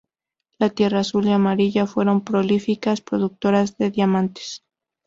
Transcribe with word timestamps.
La 0.57 0.71
tierra 0.71 1.01
azul 1.01 1.27
y 1.27 1.31
amarilla 1.31 1.85
fueron 1.85 2.21
prolíficas 2.21 3.01
productoras 3.01 3.77
de 3.77 3.91
diamantes. 3.91 4.63